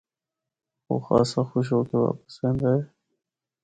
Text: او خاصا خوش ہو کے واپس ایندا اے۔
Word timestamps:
او 0.89 0.95
خاصا 1.05 1.41
خوش 1.51 1.67
ہو 1.73 1.79
کے 1.89 1.95
واپس 2.03 2.33
ایندا 2.43 2.67
اے۔ 2.75 2.81